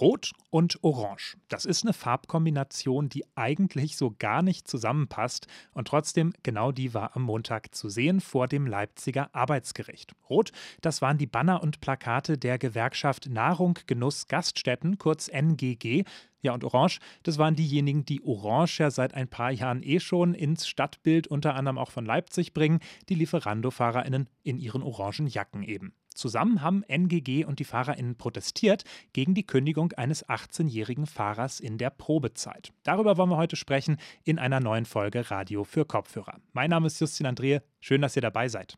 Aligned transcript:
Rot 0.00 0.32
und 0.48 0.82
Orange. 0.82 1.36
Das 1.48 1.66
ist 1.66 1.84
eine 1.84 1.92
Farbkombination, 1.92 3.10
die 3.10 3.24
eigentlich 3.34 3.98
so 3.98 4.14
gar 4.18 4.40
nicht 4.40 4.66
zusammenpasst. 4.66 5.46
Und 5.72 5.88
trotzdem, 5.88 6.32
genau 6.42 6.72
die 6.72 6.94
war 6.94 7.14
am 7.16 7.22
Montag 7.22 7.74
zu 7.74 7.90
sehen 7.90 8.20
vor 8.20 8.48
dem 8.48 8.66
Leipziger 8.66 9.28
Arbeitsgericht. 9.34 10.14
Rot, 10.30 10.52
das 10.80 11.02
waren 11.02 11.18
die 11.18 11.26
Banner 11.26 11.62
und 11.62 11.80
Plakate 11.82 12.38
der 12.38 12.58
Gewerkschaft 12.58 13.28
Nahrung, 13.28 13.78
Genuss, 13.86 14.26
Gaststätten, 14.26 14.96
kurz 14.96 15.28
NGG. 15.28 16.04
Ja, 16.40 16.54
und 16.54 16.64
Orange, 16.64 17.00
das 17.22 17.36
waren 17.36 17.54
diejenigen, 17.54 18.06
die 18.06 18.22
Orange 18.24 18.78
ja 18.78 18.90
seit 18.90 19.12
ein 19.12 19.28
paar 19.28 19.50
Jahren 19.50 19.82
eh 19.82 20.00
schon 20.00 20.32
ins 20.32 20.66
Stadtbild 20.66 21.26
unter 21.26 21.54
anderem 21.54 21.76
auch 21.76 21.90
von 21.90 22.06
Leipzig 22.06 22.54
bringen, 22.54 22.80
die 23.10 23.14
Lieferando-FahrerInnen 23.16 24.30
in 24.42 24.58
ihren 24.58 24.82
orangen 24.82 25.26
Jacken 25.26 25.62
eben. 25.62 25.92
Zusammen 26.14 26.62
haben 26.62 26.82
NGG 26.84 27.44
und 27.44 27.58
die 27.58 27.64
FahrerInnen 27.64 28.16
protestiert 28.16 28.84
gegen 29.12 29.34
die 29.34 29.46
Kündigung 29.46 29.92
eines 29.92 30.26
18-jährigen 30.28 31.06
Fahrers 31.06 31.60
in 31.60 31.78
der 31.78 31.90
Probezeit. 31.90 32.72
Darüber 32.82 33.16
wollen 33.16 33.30
wir 33.30 33.36
heute 33.36 33.56
sprechen 33.56 33.96
in 34.24 34.38
einer 34.38 34.60
neuen 34.60 34.84
Folge 34.84 35.30
Radio 35.30 35.64
für 35.64 35.84
Kopfhörer. 35.84 36.40
Mein 36.52 36.70
Name 36.70 36.88
ist 36.88 37.00
Justin 37.00 37.26
Andrehe. 37.26 37.62
Schön, 37.80 38.02
dass 38.02 38.16
ihr 38.16 38.22
dabei 38.22 38.48
seid. 38.48 38.76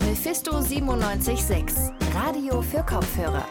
Mephisto 0.00 0.52
976, 0.52 1.76
Radio 2.14 2.62
für 2.62 2.82
Kopfhörer. 2.82 3.46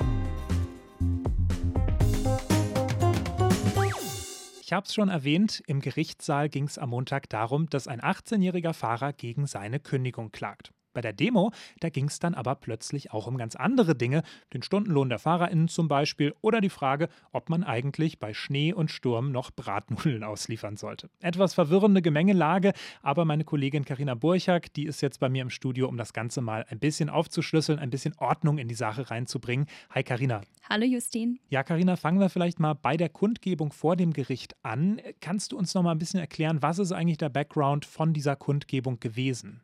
Ich 4.62 4.74
habe 4.74 4.86
es 4.86 4.94
schon 4.94 5.08
erwähnt, 5.08 5.64
im 5.66 5.80
Gerichtssaal 5.80 6.50
ging 6.50 6.66
es 6.66 6.78
am 6.78 6.90
Montag 6.90 7.30
darum, 7.30 7.70
dass 7.70 7.88
ein 7.88 8.02
18-jähriger 8.02 8.74
Fahrer 8.74 9.14
gegen 9.14 9.48
seine 9.48 9.80
Kündigung 9.80 10.34
klagt. 10.34 10.74
Bei 10.98 11.02
der 11.02 11.14
Demo, 11.14 11.52
da 11.80 11.90
ging 11.90 12.06
es 12.06 12.18
dann 12.18 12.34
aber 12.34 12.56
plötzlich 12.56 13.14
auch 13.14 13.28
um 13.28 13.38
ganz 13.38 13.56
andere 13.56 13.94
Dinge, 13.94 14.24
den 14.52 14.64
Stundenlohn 14.64 15.10
der 15.10 15.20
FahrerInnen 15.20 15.68
zum 15.68 15.88
Beispiel 15.88 16.34
oder 16.42 16.60
die 16.60 16.72
Frage, 16.72 17.10
ob 17.32 17.52
man 17.52 17.64
eigentlich 17.64 18.18
bei 18.18 18.34
Schnee 18.34 18.74
und 18.74 18.90
Sturm 18.90 19.32
noch 19.32 19.52
Bratnudeln 19.52 20.24
ausliefern 20.24 20.76
sollte. 20.76 21.12
Etwas 21.20 21.54
verwirrende 21.54 22.02
Gemengelage, 22.02 22.74
aber 23.04 23.26
meine 23.26 23.44
Kollegin 23.44 23.86
Karina 23.86 24.16
Burchak, 24.16 24.74
die 24.74 24.88
ist 24.88 25.02
jetzt 25.02 25.20
bei 25.20 25.30
mir 25.30 25.44
im 25.44 25.52
Studio, 25.52 25.88
um 25.88 25.98
das 25.98 26.14
Ganze 26.14 26.42
mal 26.42 26.66
ein 26.68 26.80
bisschen 26.80 27.12
aufzuschlüsseln, 27.12 27.78
ein 27.78 27.92
bisschen 27.92 28.16
Ordnung 28.18 28.58
in 28.58 28.68
die 28.68 28.74
Sache 28.74 29.12
reinzubringen. 29.12 29.68
Hi 29.92 30.02
Karina. 30.02 30.42
Hallo 30.68 30.86
Justin. 30.86 31.40
Ja, 31.50 31.62
Karina, 31.62 31.96
fangen 31.96 32.20
wir 32.20 32.30
vielleicht 32.30 32.60
mal 32.60 32.74
bei 32.74 32.98
der 32.98 33.10
Kundgebung 33.10 33.72
vor 33.72 33.96
dem 33.96 34.14
Gericht 34.14 34.56
an. 34.64 35.00
Kannst 35.22 35.52
du 35.52 35.60
uns 35.60 35.76
noch 35.76 35.84
mal 35.84 35.92
ein 35.92 36.00
bisschen 36.00 36.20
erklären, 36.20 36.64
was 36.64 36.80
ist 36.80 36.92
eigentlich 36.92 37.20
der 37.20 37.30
Background 37.30 37.86
von 37.86 38.14
dieser 38.14 38.36
Kundgebung 38.36 39.00
gewesen? 39.00 39.62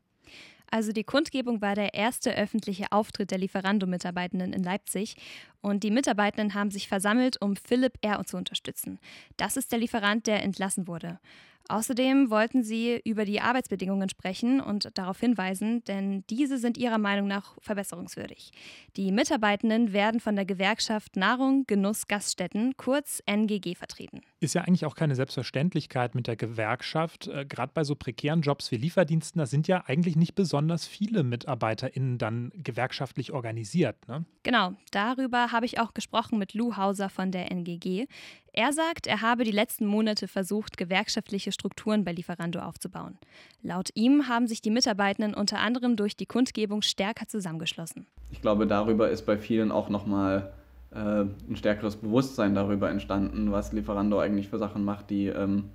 Also 0.73 0.91
die 0.91 1.03
Kundgebung 1.03 1.61
war 1.61 1.75
der 1.75 1.93
erste 1.93 2.35
öffentliche 2.35 2.91
Auftritt 2.91 3.29
der 3.29 3.37
Lieferando-Mitarbeitenden 3.37 4.53
in 4.53 4.63
Leipzig 4.63 5.15
und 5.61 5.83
die 5.83 5.91
Mitarbeitenden 5.91 6.55
haben 6.55 6.71
sich 6.71 6.87
versammelt, 6.87 7.39
um 7.39 7.55
Philipp 7.55 7.99
R. 8.01 8.23
zu 8.25 8.37
unterstützen. 8.37 8.97
Das 9.37 9.55
ist 9.55 9.71
der 9.71 9.77
Lieferant, 9.77 10.25
der 10.25 10.41
entlassen 10.41 10.87
wurde. 10.87 11.19
Außerdem 11.69 12.29
wollten 12.29 12.61
sie 12.63 12.99
über 13.05 13.23
die 13.23 13.39
Arbeitsbedingungen 13.39 14.09
sprechen 14.09 14.59
und 14.59 14.97
darauf 14.97 15.19
hinweisen, 15.19 15.83
denn 15.85 16.25
diese 16.29 16.57
sind 16.57 16.77
ihrer 16.77 16.97
Meinung 16.97 17.27
nach 17.27 17.55
verbesserungswürdig. 17.61 18.51
Die 18.97 19.11
Mitarbeitenden 19.11 19.93
werden 19.93 20.19
von 20.19 20.35
der 20.35 20.45
Gewerkschaft 20.45 21.15
Nahrung, 21.15 21.65
Genuss, 21.65 22.07
Gaststätten, 22.07 22.75
kurz 22.75 23.23
NGG, 23.25 23.75
vertreten. 23.75 24.21
Ist 24.41 24.55
ja 24.55 24.63
eigentlich 24.63 24.85
auch 24.85 24.95
keine 24.95 25.15
Selbstverständlichkeit 25.15 26.15
mit 26.15 26.27
der 26.27 26.35
Gewerkschaft. 26.35 27.27
Äh, 27.27 27.45
Gerade 27.45 27.71
bei 27.73 27.85
so 27.85 27.95
prekären 27.95 28.41
Jobs 28.41 28.71
wie 28.71 28.77
Lieferdiensten, 28.77 29.39
da 29.39 29.45
sind 29.45 29.69
ja 29.69 29.85
eigentlich 29.87 30.17
nicht 30.17 30.35
besonders 30.35 30.85
viele 30.85 31.23
MitarbeiterInnen 31.23 32.17
dann 32.17 32.51
gewerkschaftlich 32.55 33.31
organisiert. 33.31 34.07
Ne? 34.09 34.25
Genau, 34.43 34.73
darüber 34.91 35.53
habe 35.53 35.65
ich 35.65 35.79
auch 35.79 35.93
gesprochen 35.93 36.37
mit 36.39 36.53
Lou 36.53 36.75
Hauser 36.75 37.09
von 37.09 37.31
der 37.31 37.51
NGG. 37.51 38.07
Er 38.55 38.71
sagt, 38.71 39.07
er 39.07 39.21
habe 39.21 39.43
die 39.45 39.51
letzten 39.51 39.87
Monate 39.87 40.27
versucht, 40.27 40.77
gewerkschaftliche 40.77 41.51
Strukturen 41.51 42.03
bei 42.03 42.11
Lieferando 42.11 42.59
aufzubauen. 42.59 43.17
Laut 43.63 43.89
ihm 43.95 44.27
haben 44.27 44.45
sich 44.45 44.61
die 44.61 44.69
Mitarbeitenden 44.69 45.33
unter 45.33 45.59
anderem 45.59 45.95
durch 45.95 46.15
die 46.15 46.27
Kundgebung 46.27 46.83
stärker 46.83 47.27
zusammengeschlossen. 47.27 48.05
Ich 48.31 48.41
glaube, 48.41 48.67
darüber 48.67 49.09
ist 49.09 49.25
bei 49.25 49.39
vielen 49.39 49.71
auch 49.71 49.89
nochmal 49.89 50.53
äh, 50.91 50.97
ein 50.97 51.55
stärkeres 51.55 51.95
Bewusstsein 51.95 52.53
darüber 52.53 52.91
entstanden, 52.91 53.51
was 53.51 53.73
Lieferando 53.73 54.19
eigentlich 54.19 54.49
für 54.49 54.59
Sachen 54.59 54.85
macht, 54.85 55.09
die 55.09 55.27
ähm, 55.27 55.71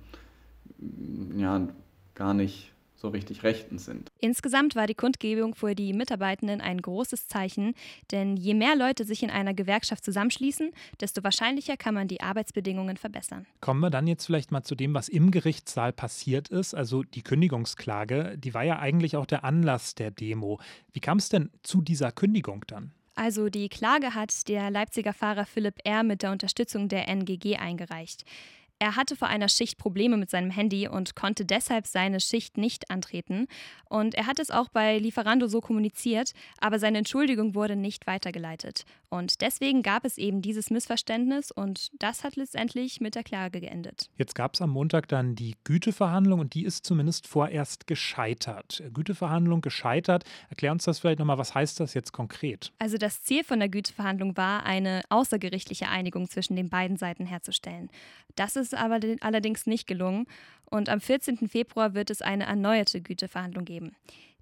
ja 1.35 1.67
gar 2.15 2.33
nicht 2.33 2.71
so 2.99 3.09
richtig 3.09 3.43
rechtens 3.43 3.85
sind. 3.85 4.11
Insgesamt 4.19 4.75
war 4.75 4.87
die 4.87 4.95
Kundgebung 4.95 5.55
für 5.55 5.73
die 5.73 5.93
Mitarbeitenden 5.93 6.61
ein 6.61 6.81
großes 6.81 7.27
Zeichen, 7.27 7.73
denn 8.11 8.35
je 8.35 8.53
mehr 8.53 8.75
Leute 8.75 9.05
sich 9.05 9.23
in 9.23 9.29
einer 9.29 9.53
Gewerkschaft 9.53 10.03
zusammenschließen, 10.03 10.71
desto 10.99 11.23
wahrscheinlicher 11.23 11.77
kann 11.77 11.93
man 11.93 12.07
die 12.07 12.21
Arbeitsbedingungen 12.21 12.97
verbessern. 12.97 13.45
Kommen 13.61 13.79
wir 13.79 13.89
dann 13.89 14.07
jetzt 14.07 14.25
vielleicht 14.25 14.51
mal 14.51 14.63
zu 14.63 14.75
dem, 14.75 14.93
was 14.93 15.09
im 15.09 15.31
Gerichtssaal 15.31 15.93
passiert 15.93 16.49
ist. 16.49 16.73
Also 16.73 17.03
die 17.03 17.23
Kündigungsklage, 17.23 18.37
die 18.37 18.53
war 18.53 18.63
ja 18.63 18.79
eigentlich 18.79 19.15
auch 19.15 19.25
der 19.25 19.43
Anlass 19.43 19.95
der 19.95 20.11
Demo. 20.11 20.59
Wie 20.91 20.99
kam 20.99 21.17
es 21.17 21.29
denn 21.29 21.49
zu 21.63 21.81
dieser 21.81 22.11
Kündigung 22.11 22.65
dann? 22.67 22.91
Also 23.15 23.49
die 23.49 23.67
Klage 23.67 24.15
hat 24.15 24.47
der 24.47 24.71
Leipziger 24.71 25.11
Fahrer 25.11 25.45
Philipp 25.45 25.75
R. 25.83 26.03
mit 26.03 26.23
der 26.23 26.31
Unterstützung 26.31 26.87
der 26.87 27.09
NGG 27.09 27.57
eingereicht. 27.57 28.23
Er 28.81 28.95
hatte 28.95 29.17
vor 29.17 29.27
einer 29.27 29.49
Schicht 29.49 29.77
Probleme 29.77 30.15
mit 30.15 30.29
seinem 30.29 30.51
Handy 30.51 30.87
und 30.87 31.13
konnte 31.13 31.45
deshalb 31.45 31.85
seine 31.85 32.21
Schicht 32.21 32.57
nicht 32.57 32.89
antreten. 32.89 33.47
Und 33.89 34.15
er 34.15 34.25
hat 34.25 34.39
es 34.39 34.51
auch 34.51 34.69
bei 34.69 34.97
Lieferando 34.97 35.47
so 35.47 35.59
kommuniziert, 35.59 36.31
aber 36.59 36.79
seine 36.79 36.99
Entschuldigung 36.99 37.55
wurde 37.55 37.75
nicht 37.75 38.07
weitergeleitet. 38.07 38.85
Und 39.09 39.41
deswegen 39.41 39.81
gab 39.81 40.05
es 40.05 40.17
eben 40.17 40.41
dieses 40.41 40.69
Missverständnis 40.69 41.51
und 41.51 41.91
das 41.99 42.23
hat 42.23 42.35
letztendlich 42.35 43.01
mit 43.01 43.15
der 43.15 43.23
Klage 43.23 43.59
geendet. 43.59 44.09
Jetzt 44.17 44.35
gab 44.35 44.53
es 44.53 44.61
am 44.61 44.69
Montag 44.69 45.07
dann 45.07 45.35
die 45.35 45.55
Güteverhandlung 45.63 46.39
und 46.39 46.53
die 46.53 46.63
ist 46.63 46.85
zumindest 46.85 47.27
vorerst 47.27 47.87
gescheitert. 47.87 48.83
Güteverhandlung 48.93 49.61
gescheitert. 49.61 50.23
Erklär 50.49 50.71
uns 50.71 50.85
das 50.85 50.99
vielleicht 50.99 51.19
nochmal, 51.19 51.37
was 51.37 51.53
heißt 51.53 51.79
das 51.79 51.93
jetzt 51.95 52.13
konkret? 52.13 52.71
Also 52.79 52.97
das 52.97 53.23
Ziel 53.23 53.43
von 53.43 53.59
der 53.59 53.69
Güteverhandlung 53.69 54.37
war, 54.37 54.63
eine 54.63 55.01
außergerichtliche 55.09 55.89
Einigung 55.89 56.29
zwischen 56.29 56.55
den 56.55 56.69
beiden 56.69 56.95
Seiten 56.95 57.25
herzustellen. 57.25 57.89
Das 58.35 58.55
ist 58.55 58.68
aber 58.73 58.99
allerdings 59.21 59.65
nicht 59.65 59.87
gelungen 59.87 60.25
und 60.65 60.89
am 60.89 61.01
14. 61.01 61.47
Februar 61.47 61.93
wird 61.93 62.09
es 62.09 62.21
eine 62.21 62.45
erneuerte 62.45 63.01
Güteverhandlung 63.01 63.65
geben. 63.65 63.95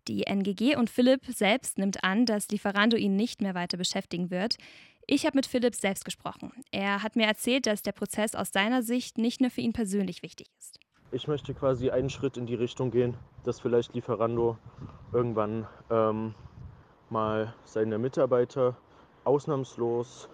Die 0.07 0.25
NGG 0.25 0.75
und 0.77 0.89
Philipp 0.89 1.25
selbst 1.25 1.77
nimmt 1.77 2.03
an, 2.03 2.25
dass 2.25 2.47
Lieferando 2.49 2.95
ihn 2.95 3.15
nicht 3.15 3.41
mehr 3.41 3.55
weiter 3.55 3.77
beschäftigen 3.77 4.29
wird. 4.29 4.55
Ich 5.05 5.25
habe 5.25 5.37
mit 5.37 5.45
Philipp 5.45 5.75
selbst 5.75 6.05
gesprochen. 6.05 6.51
Er 6.71 7.03
hat 7.03 7.15
mir 7.15 7.25
erzählt, 7.27 7.65
dass 7.65 7.81
der 7.81 7.91
Prozess 7.91 8.35
aus 8.35 8.51
seiner 8.51 8.83
Sicht 8.83 9.17
nicht 9.17 9.41
nur 9.41 9.49
für 9.49 9.61
ihn 9.61 9.73
persönlich 9.73 10.23
wichtig 10.23 10.47
ist. 10.59 10.79
Ich 11.11 11.27
möchte 11.27 11.53
quasi 11.53 11.89
einen 11.89 12.09
Schritt 12.09 12.35
in 12.35 12.45
die 12.45 12.55
Richtung 12.55 12.91
gehen, 12.91 13.15
dass 13.43 13.61
vielleicht 13.61 13.93
Lieferando 13.93 14.57
irgendwann 15.13 15.65
ähm, 15.89 16.35
mal 17.09 17.53
seine 17.63 17.97
Mitarbeiter 17.97 18.75
ausnahmslos 19.23 20.27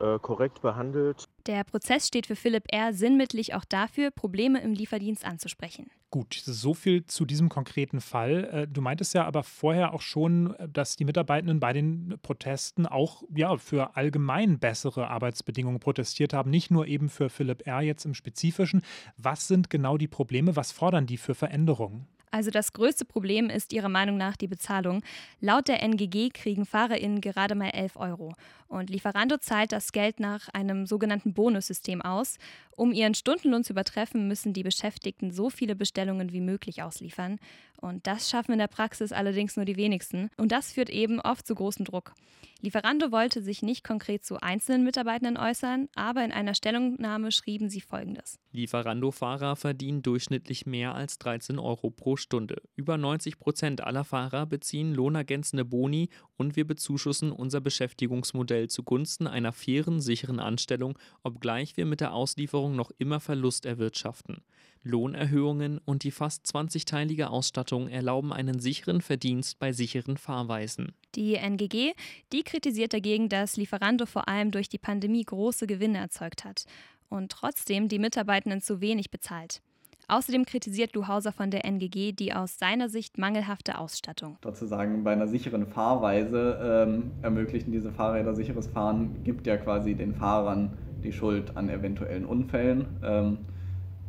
äh, 0.00 0.18
korrekt 0.18 0.62
behandelt 0.62 1.23
der 1.46 1.64
Prozess 1.64 2.06
steht 2.06 2.26
für 2.26 2.36
Philipp 2.36 2.64
R. 2.72 2.92
sinnmittlich 2.92 3.54
auch 3.54 3.64
dafür, 3.64 4.10
Probleme 4.10 4.60
im 4.60 4.72
Lieferdienst 4.72 5.24
anzusprechen. 5.24 5.90
Gut, 6.10 6.34
so 6.44 6.74
viel 6.74 7.04
zu 7.06 7.24
diesem 7.24 7.48
konkreten 7.48 8.00
Fall. 8.00 8.44
Äh, 8.44 8.68
du 8.68 8.80
meintest 8.80 9.14
ja 9.14 9.24
aber 9.24 9.42
vorher 9.42 9.94
auch 9.94 10.00
schon, 10.00 10.54
dass 10.72 10.94
die 10.94 11.04
Mitarbeitenden 11.04 11.58
bei 11.58 11.72
den 11.72 12.14
Protesten 12.22 12.86
auch 12.86 13.24
ja, 13.34 13.56
für 13.56 13.96
allgemein 13.96 14.60
bessere 14.60 15.08
Arbeitsbedingungen 15.08 15.80
protestiert 15.80 16.32
haben, 16.32 16.50
nicht 16.50 16.70
nur 16.70 16.86
eben 16.86 17.08
für 17.08 17.30
Philipp 17.30 17.66
R. 17.66 17.80
jetzt 17.80 18.04
im 18.04 18.14
Spezifischen. 18.14 18.82
Was 19.16 19.48
sind 19.48 19.70
genau 19.70 19.98
die 19.98 20.06
Probleme? 20.06 20.54
Was 20.54 20.70
fordern 20.70 21.06
die 21.06 21.16
für 21.16 21.34
Veränderungen? 21.34 22.06
Also 22.34 22.50
das 22.50 22.72
größte 22.72 23.04
Problem 23.04 23.48
ist 23.48 23.72
Ihrer 23.72 23.88
Meinung 23.88 24.16
nach 24.16 24.36
die 24.36 24.48
Bezahlung. 24.48 25.04
Laut 25.40 25.68
der 25.68 25.84
NGG 25.84 26.30
kriegen 26.30 26.66
FahrerInnen 26.66 27.20
gerade 27.20 27.54
mal 27.54 27.70
11 27.70 27.94
Euro. 27.94 28.34
Und 28.66 28.90
Lieferando 28.90 29.36
zahlt 29.36 29.70
das 29.70 29.92
Geld 29.92 30.18
nach 30.18 30.48
einem 30.48 30.84
sogenannten 30.84 31.32
Bonussystem 31.32 32.02
aus. 32.02 32.38
Um 32.72 32.90
ihren 32.90 33.14
Stundenlohn 33.14 33.62
zu 33.62 33.72
übertreffen, 33.72 34.26
müssen 34.26 34.52
die 34.52 34.64
Beschäftigten 34.64 35.30
so 35.30 35.48
viele 35.48 35.76
Bestellungen 35.76 36.32
wie 36.32 36.40
möglich 36.40 36.82
ausliefern. 36.82 37.38
Und 37.80 38.04
das 38.08 38.28
schaffen 38.28 38.50
in 38.50 38.58
der 38.58 38.66
Praxis 38.66 39.12
allerdings 39.12 39.54
nur 39.54 39.64
die 39.64 39.76
wenigsten. 39.76 40.28
Und 40.36 40.50
das 40.50 40.72
führt 40.72 40.90
eben 40.90 41.20
oft 41.20 41.46
zu 41.46 41.54
großem 41.54 41.84
Druck. 41.84 42.14
Lieferando 42.62 43.12
wollte 43.12 43.42
sich 43.42 43.62
nicht 43.62 43.84
konkret 43.84 44.24
zu 44.24 44.40
einzelnen 44.40 44.82
Mitarbeitenden 44.82 45.36
äußern, 45.36 45.88
aber 45.94 46.24
in 46.24 46.32
einer 46.32 46.56
Stellungnahme 46.56 47.30
schrieben 47.30 47.70
sie 47.70 47.80
Folgendes. 47.80 48.40
Lieferando-Fahrer 48.54 49.56
verdienen 49.56 50.02
durchschnittlich 50.02 50.64
mehr 50.64 50.94
als 50.94 51.18
13 51.18 51.58
Euro 51.58 51.90
pro 51.90 52.16
Stunde. 52.16 52.62
Über 52.76 52.96
90 52.96 53.38
Prozent 53.40 53.82
aller 53.82 54.04
Fahrer 54.04 54.46
beziehen 54.46 54.94
lohnergänzende 54.94 55.64
Boni 55.64 56.08
und 56.36 56.54
wir 56.54 56.64
bezuschussen 56.64 57.32
unser 57.32 57.60
Beschäftigungsmodell 57.60 58.68
zugunsten 58.68 59.26
einer 59.26 59.52
fairen, 59.52 60.00
sicheren 60.00 60.38
Anstellung, 60.38 60.96
obgleich 61.24 61.76
wir 61.76 61.84
mit 61.84 62.00
der 62.00 62.14
Auslieferung 62.14 62.76
noch 62.76 62.92
immer 62.98 63.18
Verlust 63.18 63.66
erwirtschaften. 63.66 64.42
Lohnerhöhungen 64.84 65.78
und 65.78 66.04
die 66.04 66.10
fast 66.10 66.44
20-teilige 66.46 67.28
Ausstattung 67.28 67.88
erlauben 67.88 68.32
einen 68.32 68.60
sicheren 68.60 69.00
Verdienst 69.00 69.58
bei 69.58 69.72
sicheren 69.72 70.18
Fahrweisen. 70.18 70.92
Die 71.14 71.34
NGG, 71.36 71.92
die 72.32 72.42
kritisiert 72.42 72.92
dagegen, 72.92 73.28
dass 73.28 73.56
Lieferando 73.56 74.04
vor 74.04 74.28
allem 74.28 74.50
durch 74.50 74.68
die 74.68 74.78
Pandemie 74.78 75.24
große 75.24 75.66
Gewinne 75.66 75.98
erzeugt 75.98 76.44
hat 76.44 76.66
und 77.14 77.30
trotzdem 77.30 77.88
die 77.88 77.98
Mitarbeitenden 77.98 78.60
zu 78.60 78.80
wenig 78.80 79.10
bezahlt. 79.10 79.62
Außerdem 80.06 80.44
kritisiert 80.44 80.94
Luhauser 80.94 81.32
von 81.32 81.50
der 81.50 81.64
NGG 81.64 82.12
die 82.12 82.34
aus 82.34 82.58
seiner 82.58 82.90
Sicht 82.90 83.16
mangelhafte 83.16 83.78
Ausstattung. 83.78 84.36
Sozusagen 84.42 85.02
bei 85.02 85.12
einer 85.12 85.28
sicheren 85.28 85.66
Fahrweise 85.66 86.86
ähm, 86.86 87.12
ermöglichen 87.22 87.72
diese 87.72 87.90
Fahrräder 87.90 88.34
sicheres 88.34 88.66
Fahren, 88.66 89.24
gibt 89.24 89.46
ja 89.46 89.56
quasi 89.56 89.94
den 89.94 90.14
Fahrern 90.14 90.76
die 91.02 91.12
Schuld 91.12 91.56
an 91.56 91.70
eventuellen 91.70 92.26
Unfällen. 92.26 92.86
Ähm, 93.02 93.38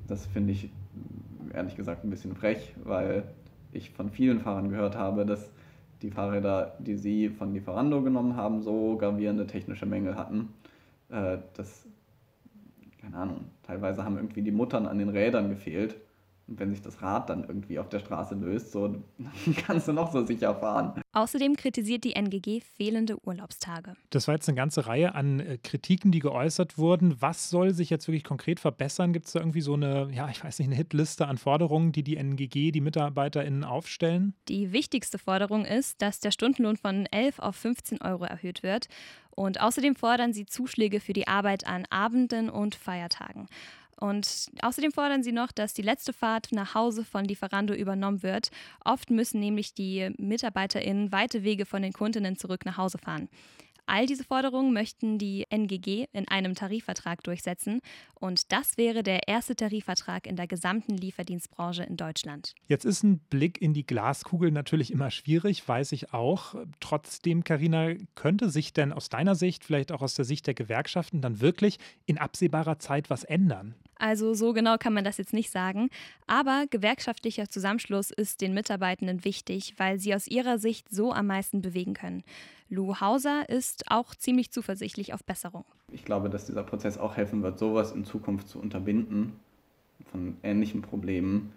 das 0.07 0.25
finde 0.25 0.51
ich 0.51 0.69
ehrlich 1.53 1.75
gesagt 1.77 2.03
ein 2.03 2.09
bisschen 2.09 2.35
frech, 2.35 2.75
weil 2.83 3.23
ich 3.71 3.91
von 3.91 4.09
vielen 4.09 4.41
Fahrern 4.41 4.69
gehört 4.69 4.95
habe, 4.97 5.25
dass 5.25 5.49
die 6.01 6.11
Fahrräder, 6.11 6.75
die 6.79 6.95
sie 6.95 7.29
von 7.29 7.53
Lieferando 7.53 8.01
genommen 8.01 8.35
haben, 8.35 8.61
so 8.61 8.97
gravierende 8.97 9.47
technische 9.47 9.85
Mängel 9.85 10.15
hatten, 10.15 10.49
äh, 11.09 11.37
dass, 11.55 11.84
keine 13.15 13.31
Ahnung, 13.31 13.45
teilweise 13.63 14.03
haben 14.03 14.17
irgendwie 14.17 14.41
die 14.41 14.51
Muttern 14.51 14.85
an 14.85 14.97
den 14.97 15.09
Rädern 15.09 15.49
gefehlt 15.49 15.95
und 16.47 16.59
wenn 16.59 16.69
sich 16.69 16.81
das 16.81 17.01
Rad 17.01 17.29
dann 17.29 17.43
irgendwie 17.43 17.79
auf 17.79 17.89
der 17.89 17.99
Straße 17.99 18.35
löst, 18.35 18.71
so, 18.71 18.87
dann 18.87 19.03
kannst 19.65 19.87
du 19.87 19.93
noch 19.93 20.11
so 20.11 20.23
sicher 20.25 20.53
fahren. 20.53 21.01
Außerdem 21.13 21.55
kritisiert 21.55 22.03
die 22.03 22.15
NGG 22.15 22.59
fehlende 22.59 23.17
Urlaubstage. 23.25 23.93
Das 24.11 24.27
war 24.27 24.35
jetzt 24.35 24.47
eine 24.47 24.55
ganze 24.55 24.85
Reihe 24.85 25.15
an 25.15 25.39
äh, 25.39 25.57
Kritiken, 25.57 26.11
die 26.11 26.19
geäußert 26.19 26.77
wurden. 26.77 27.19
Was 27.19 27.49
soll 27.49 27.73
sich 27.73 27.89
jetzt 27.89 28.07
wirklich 28.07 28.23
konkret 28.23 28.59
verbessern? 28.59 29.11
Gibt 29.11 29.25
es 29.25 29.31
da 29.31 29.39
irgendwie 29.39 29.61
so 29.61 29.73
eine, 29.73 30.09
ja, 30.11 30.29
ich 30.29 30.43
weiß 30.43 30.59
nicht, 30.59 30.67
eine 30.67 30.75
Hitliste 30.75 31.27
an 31.27 31.37
Forderungen, 31.37 31.93
die 31.93 32.03
die 32.03 32.17
NGG, 32.17 32.71
die 32.71 32.81
MitarbeiterInnen 32.81 33.63
aufstellen? 33.63 34.35
Die 34.47 34.71
wichtigste 34.71 35.17
Forderung 35.17 35.65
ist, 35.65 36.01
dass 36.01 36.19
der 36.19 36.31
Stundenlohn 36.31 36.77
von 36.77 37.07
11 37.07 37.39
auf 37.39 37.55
15 37.55 38.01
Euro 38.01 38.25
erhöht 38.25 38.61
wird. 38.61 38.87
Und 39.35 39.59
außerdem 39.59 39.95
fordern 39.95 40.33
sie 40.33 40.45
Zuschläge 40.45 40.99
für 40.99 41.13
die 41.13 41.27
Arbeit 41.27 41.67
an 41.67 41.85
Abenden 41.89 42.49
und 42.49 42.75
Feiertagen. 42.75 43.47
Und 43.97 44.49
außerdem 44.61 44.91
fordern 44.91 45.23
sie 45.23 45.31
noch, 45.31 45.51
dass 45.51 45.73
die 45.73 45.81
letzte 45.81 46.11
Fahrt 46.11 46.51
nach 46.51 46.75
Hause 46.75 47.05
von 47.05 47.23
Lieferando 47.25 47.73
übernommen 47.73 48.23
wird. 48.23 48.51
Oft 48.83 49.09
müssen 49.09 49.39
nämlich 49.39 49.73
die 49.73 50.11
MitarbeiterInnen 50.17 51.11
weite 51.11 51.43
Wege 51.43 51.65
von 51.65 51.81
den 51.81 51.93
Kundinnen 51.93 52.37
zurück 52.37 52.65
nach 52.65 52.77
Hause 52.77 52.97
fahren. 52.97 53.29
All 53.85 54.05
diese 54.05 54.23
Forderungen 54.23 54.73
möchten 54.73 55.17
die 55.17 55.45
NGG 55.49 56.07
in 56.11 56.27
einem 56.27 56.55
Tarifvertrag 56.55 57.23
durchsetzen. 57.23 57.81
Und 58.15 58.51
das 58.51 58.77
wäre 58.77 59.03
der 59.03 59.27
erste 59.27 59.55
Tarifvertrag 59.55 60.25
in 60.25 60.35
der 60.35 60.47
gesamten 60.47 60.97
Lieferdienstbranche 60.97 61.83
in 61.83 61.97
Deutschland. 61.97 62.55
Jetzt 62.67 62.85
ist 62.85 63.03
ein 63.03 63.19
Blick 63.19 63.61
in 63.61 63.73
die 63.73 63.85
Glaskugel 63.85 64.51
natürlich 64.51 64.91
immer 64.91 65.11
schwierig, 65.11 65.67
weiß 65.67 65.91
ich 65.91 66.13
auch. 66.13 66.55
Trotzdem, 66.79 67.43
Karina, 67.43 67.93
könnte 68.15 68.49
sich 68.49 68.73
denn 68.73 68.91
aus 68.91 69.09
deiner 69.09 69.35
Sicht, 69.35 69.63
vielleicht 69.63 69.91
auch 69.91 70.01
aus 70.01 70.15
der 70.15 70.25
Sicht 70.25 70.47
der 70.47 70.53
Gewerkschaften, 70.53 71.21
dann 71.21 71.41
wirklich 71.41 71.77
in 72.05 72.17
absehbarer 72.17 72.79
Zeit 72.79 73.09
was 73.09 73.23
ändern? 73.23 73.75
Also 73.97 74.33
so 74.33 74.53
genau 74.53 74.77
kann 74.77 74.93
man 74.93 75.03
das 75.03 75.17
jetzt 75.17 75.33
nicht 75.33 75.51
sagen. 75.51 75.89
Aber 76.27 76.65
gewerkschaftlicher 76.69 77.49
Zusammenschluss 77.49 78.11
ist 78.11 78.41
den 78.41 78.53
Mitarbeitenden 78.53 79.23
wichtig, 79.23 79.75
weil 79.77 79.99
sie 79.99 80.13
aus 80.13 80.27
ihrer 80.27 80.57
Sicht 80.57 80.89
so 80.89 81.13
am 81.13 81.27
meisten 81.27 81.61
bewegen 81.61 81.93
können. 81.93 82.23
Lou 82.69 82.99
Hauser 82.99 83.47
ist 83.47 83.91
auch 83.91 84.15
ziemlich 84.15 84.51
zuversichtlich 84.51 85.13
auf 85.13 85.23
Besserung. 85.23 85.65
Ich 85.91 86.03
glaube, 86.03 86.29
dass 86.29 86.45
dieser 86.45 86.63
Prozess 86.63 86.97
auch 86.97 87.15
helfen 87.15 87.43
wird, 87.43 87.59
sowas 87.59 87.91
in 87.91 88.05
Zukunft 88.05 88.49
zu 88.49 88.59
unterbinden 88.59 89.33
von 90.11 90.37
ähnlichen 90.43 90.81
Problemen, 90.81 91.53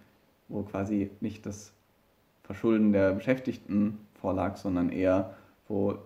wo 0.49 0.63
quasi 0.63 1.11
nicht 1.21 1.47
das 1.47 1.73
Verschulden 2.43 2.93
der 2.93 3.13
Beschäftigten 3.13 3.99
vorlag, 4.21 4.57
sondern 4.57 4.91
eher, 4.91 5.35
wo 5.67 5.99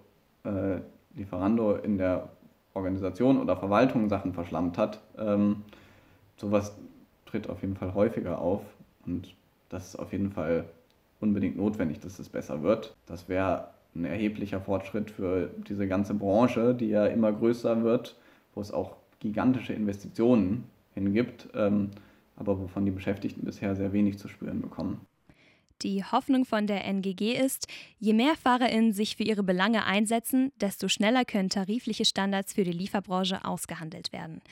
äh, 0.45 0.81
Lieferando 1.15 1.77
in 1.77 1.99
der 1.99 2.31
Organisation 2.75 3.41
oder 3.41 3.57
Verwaltung 3.57 4.09
Sachen 4.09 4.33
verschlammt 4.33 4.79
hat. 4.79 5.01
Ähm, 5.19 5.63
sowas 6.37 6.77
tritt 7.27 7.49
auf 7.49 7.63
jeden 7.63 7.77
Fall 7.77 7.95
häufiger 7.95 8.41
auf 8.41 8.63
und 9.07 9.35
das 9.69 9.89
ist 9.89 9.97
auf 9.97 10.13
jeden 10.13 10.31
Fall 10.31 10.67
unbedingt 11.21 11.57
notwendig, 11.57 12.01
dass 12.01 12.19
es 12.19 12.29
besser 12.29 12.63
wird. 12.63 12.95
Das 13.07 13.29
wäre 13.29 13.69
ein 13.95 14.05
erheblicher 14.05 14.61
Fortschritt 14.61 15.11
für 15.11 15.51
diese 15.69 15.87
ganze 15.87 16.15
Branche, 16.15 16.75
die 16.75 16.89
ja 16.89 17.07
immer 17.07 17.33
größer 17.33 17.83
wird, 17.83 18.17
wo 18.55 18.61
es 18.61 18.73
auch 18.73 18.97
gigantische 19.21 19.73
Investitionen 19.73 20.65
hingibt, 20.95 21.49
ähm, 21.55 21.91
aber 22.37 22.59
wovon 22.59 22.85
die 22.85 22.91
Beschäftigten 22.91 23.45
bisher 23.45 23.77
sehr 23.77 23.93
wenig 23.93 24.19
zu 24.19 24.29
spüren 24.29 24.61
bekommen. 24.61 25.01
Die 25.83 26.05
Hoffnung 26.05 26.45
von 26.45 26.67
der 26.67 26.85
NGG 26.85 27.33
ist, 27.35 27.67
je 27.99 28.13
mehr 28.13 28.35
FahrerInnen 28.37 28.93
sich 28.93 29.17
für 29.17 29.25
ihre 29.25 29.43
Belange 29.43 29.85
einsetzen, 29.85 30.53
desto 30.61 30.89
schneller 30.89 31.25
können 31.25 31.49
tarifliche 31.49 32.05
Standards 32.05 32.53
für 32.53 32.63
die 32.63 32.73
Lieferbranche 32.73 33.45
ausgehandelt 33.45 34.13
werden. 34.13 34.43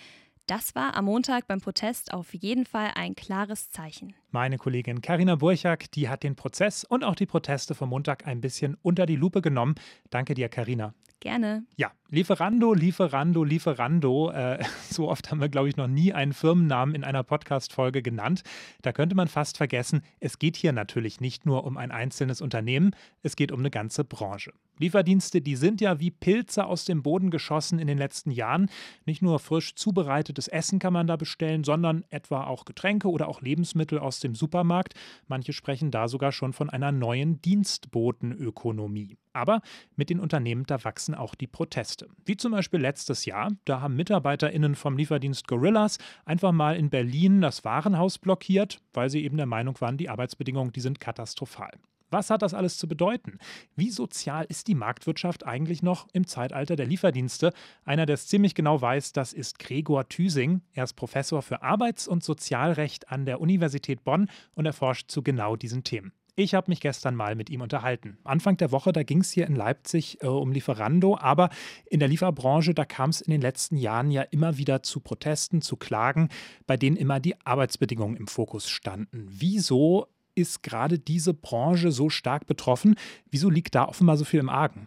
Das 0.51 0.75
war 0.75 0.97
am 0.97 1.05
Montag 1.05 1.47
beim 1.47 1.61
Protest 1.61 2.13
auf 2.13 2.35
jeden 2.35 2.67
Fall 2.67 2.91
ein 2.97 3.15
klares 3.15 3.71
Zeichen. 3.71 4.15
Meine 4.33 4.59
Kollegin 4.59 5.01
Karina 5.01 5.37
Burchak, 5.37 5.93
die 5.93 6.09
hat 6.09 6.25
den 6.25 6.35
Prozess 6.35 6.83
und 6.83 7.05
auch 7.05 7.15
die 7.15 7.27
Proteste 7.27 7.77
vom 7.77 7.91
Montag 7.91 8.27
ein 8.27 8.41
bisschen 8.41 8.77
unter 8.83 9.07
die 9.07 9.15
Lupe 9.15 9.43
genommen. 9.43 9.77
Danke 10.11 10.35
dir, 10.35 10.49
Karina. 10.49 10.93
Gerne. 11.21 11.65
Ja, 11.77 11.93
Lieferando, 12.09 12.73
Lieferando, 12.73 13.45
Lieferando. 13.45 14.31
Äh, 14.31 14.65
so 14.91 15.09
oft 15.09 15.31
haben 15.31 15.41
wir, 15.41 15.51
glaube 15.51 15.69
ich, 15.69 15.77
noch 15.77 15.87
nie 15.87 16.15
einen 16.15 16.33
Firmennamen 16.33 16.95
in 16.95 17.05
einer 17.05 17.23
Podcast-Folge 17.23 18.03
genannt. 18.03 18.43
Da 18.83 18.93
könnte 18.93 19.15
man 19.15 19.29
fast 19.29 19.59
vergessen, 19.59 20.03
es 20.19 20.39
geht 20.39 20.57
hier 20.57 20.73
natürlich 20.73 21.21
nicht 21.21 21.45
nur 21.45 21.65
um 21.65 21.77
ein 21.77 21.91
einzelnes 21.91 22.41
Unternehmen, 22.41 22.97
es 23.23 23.37
geht 23.37 23.53
um 23.53 23.61
eine 23.61 23.71
ganze 23.71 24.03
Branche. 24.03 24.53
Lieferdienste, 24.79 25.43
die 25.43 25.57
sind 25.57 25.83
ja 25.83 26.01
wie 26.01 26.11
Pilze 26.11 26.65
aus 26.65 26.87
dem 26.87 27.03
Boden 27.03 27.31
geschossen 27.31 27.79
in 27.79 27.87
den 27.87 27.99
letzten 27.99 28.31
Jahren. 28.31 28.71
Nicht 29.05 29.21
nur 29.21 29.39
frisch 29.39 29.75
zubereitetes 29.75 30.49
Essen 30.49 30.79
kann 30.79 30.95
man 30.95 31.07
da 31.07 31.17
bestellen, 31.17 31.65
sondern 31.65 32.05
etwa 32.09 32.45
auch 32.45 32.65
Getränke 32.65 33.11
oder 33.11 33.29
auch 33.29 33.43
Lebensmittel 33.43 33.99
aus 33.99 34.21
dem 34.21 34.35
Supermarkt. 34.35 34.95
Manche 35.29 35.53
sprechen 35.53 35.91
da 35.91 36.09
sogar 36.09 36.33
schon 36.33 36.55
von 36.55 36.71
einer 36.71 36.93
neuen 36.93 37.43
Dienstbotenökonomie. 37.43 39.19
Aber 39.33 39.61
mit 39.97 40.11
den 40.11 40.21
Unternehmen, 40.21 40.65
da 40.67 40.83
wachsen 40.85 41.15
auch 41.15 41.35
die 41.35 41.47
Proteste. 41.47 42.09
Wie 42.25 42.37
zum 42.37 42.53
Beispiel 42.53 42.81
letztes 42.81 43.25
Jahr, 43.25 43.53
da 43.65 43.81
haben 43.81 43.97
MitarbeiterInnen 43.97 44.75
vom 44.75 44.97
Lieferdienst 44.97 45.47
Gorillas 45.47 45.99
einfach 46.25 46.53
mal 46.53 46.77
in 46.77 46.91
Berlin 46.91 47.41
das 47.41 47.65
Warenhaus 47.65 48.19
blockiert, 48.19 48.81
weil 48.93 49.11
sie 49.11 49.25
eben 49.25 49.37
der 49.37 49.47
Meinung 49.47 49.81
waren, 49.81 49.97
die 49.97 50.09
Arbeitsbedingungen, 50.09 50.73
die 50.73 50.81
sind 50.81 51.01
katastrophal. 51.01 51.71
Was 52.11 52.29
hat 52.29 52.43
das 52.43 52.55
alles 52.55 52.77
zu 52.77 52.89
bedeuten? 52.89 53.39
Wie 53.77 53.91
sozial 53.91 54.45
ist 54.49 54.67
die 54.67 54.75
Marktwirtschaft 54.75 55.47
eigentlich 55.47 55.83
noch 55.83 56.09
im 56.13 56.27
Zeitalter 56.27 56.75
der 56.75 56.87
Lieferdienste? 56.87 57.53
Einer, 57.85 58.05
der 58.05 58.15
es 58.15 58.27
ziemlich 58.27 58.57
genau 58.57 58.81
weiß, 58.81 59.13
das 59.13 59.33
ist 59.33 59.61
Gregor 59.61 60.09
Thüsing. 60.09 60.63
Er 60.73 60.85
ist 60.85 60.95
Professor 60.95 61.41
für 61.41 61.63
Arbeits- 61.63 62.09
und 62.09 62.25
Sozialrecht 62.25 63.11
an 63.11 63.27
der 63.27 63.41
Universität 63.41 64.03
Bonn 64.03 64.29
und 64.55 64.67
erforscht 64.67 65.09
zu 65.09 65.23
genau 65.23 65.55
diesen 65.55 65.85
Themen. 65.85 66.13
Ich 66.37 66.55
habe 66.55 66.71
mich 66.71 66.81
gestern 66.81 67.15
mal 67.15 67.35
mit 67.35 67.51
ihm 67.51 67.61
unterhalten. 67.61 68.19
Anfang 68.25 68.57
der 68.57 68.73
Woche, 68.73 68.93
da 68.93 69.03
ging 69.03 69.21
es 69.21 69.31
hier 69.31 69.47
in 69.47 69.57
Leipzig 69.57 70.23
äh, 70.23 70.27
um 70.27 70.53
Lieferando, 70.53 71.17
aber 71.19 71.51
in 71.87 72.01
der 72.01 72.09
Lieferbranche, 72.09 72.75
da 72.75 72.85
kam 72.85 73.11
es 73.11 73.21
in 73.21 73.31
den 73.31 73.41
letzten 73.41 73.77
Jahren 73.77 74.11
ja 74.11 74.23
immer 74.23 74.57
wieder 74.57 74.83
zu 74.83 75.01
Protesten, 75.01 75.63
zu 75.63 75.77
Klagen, 75.77 76.29
bei 76.67 76.77
denen 76.77 76.97
immer 76.97 77.21
die 77.21 77.35
Arbeitsbedingungen 77.45 78.17
im 78.17 78.27
Fokus 78.27 78.69
standen. 78.69 79.27
Wieso 79.29 80.07
ist 80.35 80.63
gerade 80.63 80.99
diese 80.99 81.35
Branche 81.35 81.93
so 81.93 82.09
stark 82.09 82.47
betroffen? 82.47 82.97
Wieso 83.31 83.51
liegt 83.51 83.75
da 83.75 83.87
offenbar 83.87 84.17
so 84.17 84.25
viel 84.25 84.41
im 84.41 84.49
Argen? 84.49 84.87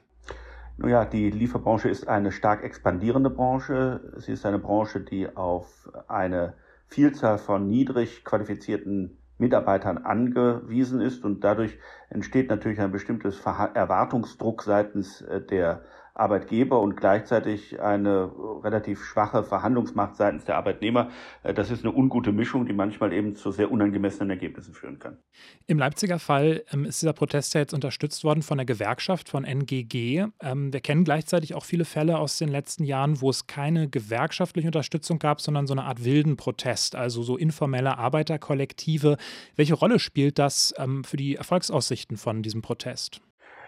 Nun 0.78 0.90
ja, 0.90 1.06
die 1.06 1.30
Lieferbranche 1.30 1.90
ist 1.90 2.08
eine 2.08 2.32
stark 2.32 2.64
expandierende 2.64 3.30
Branche. 3.30 4.14
Sie 4.18 4.32
ist 4.32 4.46
eine 4.46 4.60
Branche, 4.60 5.02
die 5.02 5.36
auf 5.36 5.90
eine 6.08 6.56
Vielzahl 6.88 7.38
von 7.38 7.68
niedrig 7.68 8.24
qualifizierten 8.24 9.18
Mitarbeitern 9.38 9.98
angewiesen 9.98 11.02
ist. 11.02 11.24
Und 11.24 11.44
dadurch 11.44 11.78
entsteht 12.10 12.50
natürlich 12.50 12.80
ein 12.80 12.92
bestimmtes 12.92 13.40
Erwartungsdruck 13.40 14.64
seitens 14.64 15.22
äh, 15.22 15.42
der 15.42 15.84
Arbeitgeber 16.16 16.80
und 16.80 16.96
gleichzeitig 16.96 17.82
eine 17.82 18.32
relativ 18.64 19.04
schwache 19.04 19.44
Verhandlungsmacht 19.44 20.16
seitens 20.16 20.46
der 20.46 20.58
Arbeitnehmer. 20.58 21.10
Äh, 21.42 21.54
das 21.56 21.72
ist 21.72 21.84
eine 21.84 21.94
ungute 21.94 22.32
Mischung, 22.32 22.68
die 22.68 22.74
manchmal 22.74 23.14
eben 23.14 23.36
zu 23.36 23.52
sehr 23.52 23.72
unangemessenen 23.72 24.30
Ergebnissen 24.30 24.76
führen 24.76 25.00
kann. 25.00 25.18
Im 25.66 25.80
Leipziger 25.80 26.20
Fall 26.20 26.64
ähm, 26.72 26.86
ist 26.86 27.02
dieser 27.02 27.14
Protest 27.14 27.56
ja 27.56 27.62
jetzt 27.62 27.74
unterstützt 27.74 28.24
worden 28.24 28.44
von 28.44 28.58
der 28.58 28.66
Gewerkschaft, 28.66 29.28
von 29.28 29.44
NGG. 29.44 30.28
Ähm, 30.40 30.72
wir 30.72 30.82
kennen 30.82 31.04
gleichzeitig 31.04 31.56
auch 31.56 31.66
viele 31.66 31.86
Fälle 31.86 32.20
aus 32.20 32.38
den 32.38 32.50
letzten 32.50 32.84
Jahren, 32.84 33.20
wo 33.20 33.32
es 33.32 33.48
keine 33.48 33.90
gewerkschaftliche 33.90 34.68
Unterstützung 34.68 35.18
gab, 35.18 35.42
sondern 35.42 35.66
so 35.66 35.74
eine 35.74 35.86
Art 35.86 36.06
wilden 36.06 36.38
Protest, 36.38 36.96
also 36.96 37.24
so 37.24 37.38
informelle 37.38 37.98
Arbeiterkollektive. 37.98 39.18
Welche 39.56 39.74
Rolle 39.74 39.98
spielt 39.98 40.38
das 40.38 40.76
ähm, 40.78 41.04
für 41.04 41.18
die 41.18 41.38
Erfolgsaussichten 41.38 42.18
von 42.18 42.44
diesem 42.44 42.62
Protest? 42.62 43.20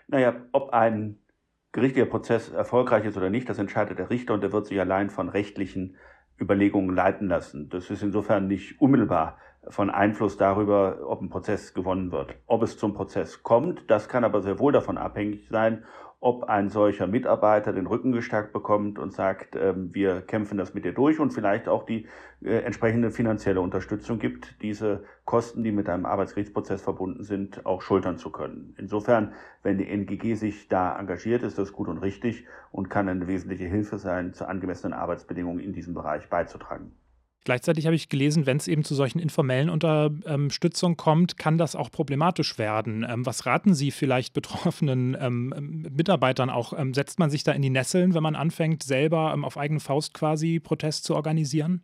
Naja, 0.07 0.35
ob 0.51 0.69
ein 0.69 1.17
gerichtlicher 1.75 2.09
Prozess 2.09 2.49
erfolgreich 2.49 3.03
ist 3.03 3.17
oder 3.17 3.29
nicht, 3.29 3.49
das 3.49 3.59
entscheidet 3.59 3.99
der 3.99 4.09
Richter 4.09 4.33
und 4.33 4.41
der 4.41 4.53
wird 4.53 4.65
sich 4.65 4.79
allein 4.79 5.09
von 5.09 5.27
rechtlichen 5.27 5.97
Überlegungen 6.39 6.95
leiten 6.95 7.27
lassen. 7.27 7.69
Das 7.69 7.89
ist 7.89 8.01
insofern 8.01 8.47
nicht 8.47 8.79
unmittelbar 8.79 9.37
von 9.67 9.89
Einfluss 9.89 10.37
darüber, 10.37 10.99
ob 11.05 11.21
ein 11.21 11.29
Prozess 11.29 11.73
gewonnen 11.73 12.13
wird. 12.13 12.35
Ob 12.47 12.63
es 12.63 12.77
zum 12.77 12.93
Prozess 12.93 13.43
kommt, 13.43 13.89
das 13.91 14.07
kann 14.07 14.23
aber 14.23 14.41
sehr 14.41 14.57
wohl 14.57 14.71
davon 14.71 14.97
abhängig 14.97 15.49
sein, 15.49 15.83
ob 16.19 16.45
ein 16.45 16.69
solcher 16.69 17.07
Mitarbeiter 17.07 17.73
den 17.73 17.87
Rücken 17.87 18.11
gestärkt 18.11 18.53
bekommt 18.53 18.99
und 18.99 19.13
sagt, 19.13 19.55
ähm, 19.55 19.93
wir 19.93 20.21
kämpfen 20.21 20.57
das 20.57 20.73
mit 20.73 20.85
dir 20.85 20.93
durch 20.93 21.19
und 21.19 21.31
vielleicht 21.31 21.67
auch 21.67 21.83
die 21.83 22.07
äh, 22.41 22.59
entsprechende 22.59 23.11
finanzielle 23.11 23.61
Unterstützung 23.61 24.17
gibt, 24.19 24.61
diese 24.61 25.03
Kosten, 25.25 25.63
die 25.63 25.71
mit 25.71 25.87
einem 25.89 26.05
Arbeitsgerichtsprozess 26.05 26.81
verbunden 26.81 27.23
sind, 27.23 27.65
auch 27.65 27.81
schultern 27.81 28.17
zu 28.17 28.31
können. 28.31 28.73
Insofern, 28.77 29.33
wenn 29.61 29.77
die 29.77 29.87
NGG 29.87 30.35
sich 30.35 30.67
da 30.67 30.97
engagiert, 30.97 31.43
ist 31.43 31.59
das 31.59 31.73
gut 31.73 31.87
und 31.87 31.99
richtig 31.99 32.45
und 32.71 32.89
kann 32.89 33.07
eine 33.07 33.27
wesentliche 33.27 33.65
Hilfe 33.65 33.97
sein, 33.97 34.33
zu 34.33 34.47
angemessenen 34.47 34.93
Arbeitsbedingungen 34.93 35.59
in 35.59 35.73
diesem 35.73 35.93
Bereich 35.93 36.29
beizutragen. 36.29 36.91
Gleichzeitig 37.45 37.85
habe 37.85 37.95
ich 37.95 38.09
gelesen, 38.09 38.47
wenn 38.47 38.57
es 38.57 38.67
eben 38.67 38.83
zu 38.83 38.95
solchen 38.95 39.19
informellen 39.19 39.69
Unterstützungen 39.69 40.97
kommt, 40.97 41.37
kann 41.37 41.59
das 41.59 41.75
auch 41.75 41.91
problematisch 41.91 42.57
werden. 42.57 43.05
Ähm, 43.07 43.23
was 43.25 43.45
raten 43.45 43.75
Sie 43.75 43.91
vielleicht 43.91 44.33
betroffenen 44.33 45.15
ähm, 45.19 45.85
Mitarbeitern 45.95 46.49
auch? 46.49 46.73
Ähm, 46.77 46.95
setzt 46.95 47.19
man 47.19 47.29
sich 47.29 47.43
da 47.43 47.51
in 47.51 47.61
die 47.61 47.69
Nesseln, 47.69 48.15
wenn 48.15 48.23
man 48.23 48.35
anfängt, 48.35 48.81
selber 48.81 49.37
auf 49.43 49.57
eigene 49.57 49.79
Faust 49.79 50.15
quasi 50.15 50.59
Protest 50.59 51.03
zu 51.03 51.15
organisieren? 51.15 51.83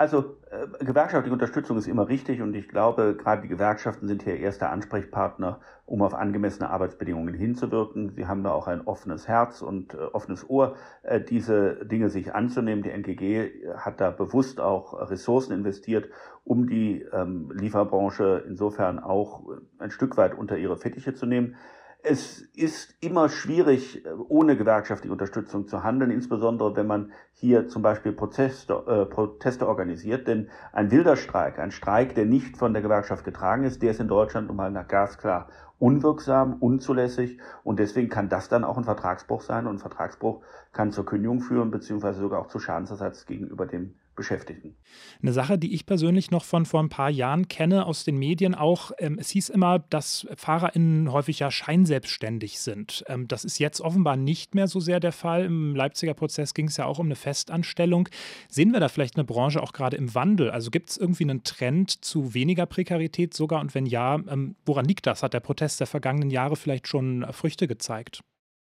Also 0.00 0.38
äh, 0.50 0.82
gewerkschaftliche 0.82 1.34
Unterstützung 1.34 1.76
ist 1.76 1.86
immer 1.86 2.08
richtig 2.08 2.40
und 2.40 2.54
ich 2.54 2.68
glaube, 2.68 3.14
gerade 3.18 3.42
die 3.42 3.48
Gewerkschaften 3.48 4.08
sind 4.08 4.22
hier 4.22 4.38
erster 4.38 4.70
Ansprechpartner, 4.70 5.60
um 5.84 6.00
auf 6.00 6.14
angemessene 6.14 6.70
Arbeitsbedingungen 6.70 7.34
hinzuwirken. 7.34 8.14
Sie 8.16 8.26
haben 8.26 8.42
da 8.42 8.50
auch 8.52 8.66
ein 8.66 8.80
offenes 8.86 9.28
Herz 9.28 9.60
und 9.60 9.92
äh, 9.92 9.98
offenes 9.98 10.48
Ohr, 10.48 10.76
äh, 11.02 11.20
diese 11.20 11.84
Dinge 11.84 12.08
sich 12.08 12.34
anzunehmen. 12.34 12.82
Die 12.82 12.88
NGG 12.88 13.74
hat 13.76 14.00
da 14.00 14.10
bewusst 14.10 14.58
auch 14.58 15.10
Ressourcen 15.10 15.52
investiert, 15.52 16.08
um 16.44 16.66
die 16.66 17.02
ähm, 17.12 17.52
Lieferbranche 17.54 18.42
insofern 18.48 19.00
auch 19.00 19.44
ein 19.78 19.90
Stück 19.90 20.16
weit 20.16 20.32
unter 20.32 20.56
ihre 20.56 20.78
Fittiche 20.78 21.12
zu 21.12 21.26
nehmen. 21.26 21.56
Es 22.02 22.40
ist 22.40 22.94
immer 23.00 23.28
schwierig, 23.28 24.04
ohne 24.28 24.56
gewerkschaftliche 24.56 25.12
Unterstützung 25.12 25.68
zu 25.68 25.82
handeln, 25.82 26.10
insbesondere 26.10 26.74
wenn 26.74 26.86
man 26.86 27.12
hier 27.32 27.68
zum 27.68 27.82
Beispiel 27.82 28.12
Proteste, 28.12 28.72
äh, 28.86 29.04
Proteste 29.04 29.68
organisiert. 29.68 30.26
Denn 30.26 30.48
ein 30.72 30.90
wilder 30.90 31.16
Streik, 31.16 31.58
ein 31.58 31.70
Streik, 31.70 32.14
der 32.14 32.24
nicht 32.24 32.56
von 32.56 32.72
der 32.72 32.82
Gewerkschaft 32.82 33.24
getragen 33.24 33.64
ist, 33.64 33.82
der 33.82 33.90
ist 33.90 34.00
in 34.00 34.08
Deutschland 34.08 34.48
nun 34.48 34.56
mal 34.56 34.70
nach 34.70 34.88
glasklar 34.88 35.48
unwirksam, 35.78 36.54
unzulässig 36.60 37.38
und 37.64 37.78
deswegen 37.78 38.08
kann 38.08 38.28
das 38.28 38.48
dann 38.48 38.64
auch 38.64 38.76
ein 38.76 38.84
Vertragsbruch 38.84 39.40
sein 39.40 39.66
und 39.66 39.76
ein 39.76 39.78
Vertragsbruch 39.78 40.42
kann 40.72 40.92
zur 40.92 41.06
Kündigung 41.06 41.40
führen, 41.40 41.70
beziehungsweise 41.70 42.20
sogar 42.20 42.40
auch 42.40 42.48
zu 42.48 42.58
Schadensersatz 42.60 43.24
gegenüber 43.26 43.66
dem 43.66 43.94
Beschäftigten. 44.20 44.76
Eine 45.22 45.32
Sache, 45.32 45.56
die 45.56 45.72
ich 45.72 45.86
persönlich 45.86 46.30
noch 46.30 46.44
von 46.44 46.66
vor 46.66 46.82
ein 46.82 46.90
paar 46.90 47.08
Jahren 47.08 47.48
kenne 47.48 47.86
aus 47.86 48.04
den 48.04 48.18
Medien 48.18 48.54
auch, 48.54 48.92
ähm, 48.98 49.16
es 49.18 49.30
hieß 49.30 49.48
immer, 49.48 49.78
dass 49.78 50.26
FahrerInnen 50.36 51.10
häufig 51.10 51.38
ja 51.38 51.50
scheinselbstständig 51.50 52.60
sind. 52.60 53.02
Ähm, 53.08 53.28
das 53.28 53.46
ist 53.46 53.58
jetzt 53.58 53.80
offenbar 53.80 54.16
nicht 54.16 54.54
mehr 54.54 54.68
so 54.68 54.78
sehr 54.78 55.00
der 55.00 55.12
Fall. 55.12 55.46
Im 55.46 55.74
Leipziger 55.74 56.12
Prozess 56.12 56.52
ging 56.52 56.66
es 56.66 56.76
ja 56.76 56.84
auch 56.84 56.98
um 56.98 57.06
eine 57.06 57.16
Festanstellung. 57.16 58.10
Sehen 58.50 58.72
wir 58.72 58.80
da 58.80 58.88
vielleicht 58.88 59.16
eine 59.16 59.24
Branche 59.24 59.62
auch 59.62 59.72
gerade 59.72 59.96
im 59.96 60.14
Wandel? 60.14 60.50
Also 60.50 60.70
gibt 60.70 60.90
es 60.90 60.98
irgendwie 60.98 61.24
einen 61.24 61.42
Trend 61.42 62.04
zu 62.04 62.34
weniger 62.34 62.66
Prekarität 62.66 63.32
sogar? 63.32 63.62
Und 63.62 63.74
wenn 63.74 63.86
ja, 63.86 64.16
ähm, 64.28 64.54
woran 64.66 64.84
liegt 64.84 65.06
das? 65.06 65.22
Hat 65.22 65.32
der 65.32 65.40
Protest 65.40 65.80
der 65.80 65.86
vergangenen 65.86 66.28
Jahre 66.28 66.56
vielleicht 66.56 66.88
schon 66.88 67.26
Früchte 67.32 67.66
gezeigt? 67.66 68.20